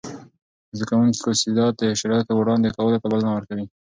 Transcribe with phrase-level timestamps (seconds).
[0.75, 3.65] زده کوونکي کوسيدات د شرایطو وړاندې کولو ته بلنه ورکوي.